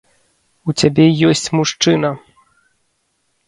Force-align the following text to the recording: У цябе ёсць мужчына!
У 0.67 0.75
цябе 0.79 1.05
ёсць 1.29 1.47
мужчына! 1.59 2.09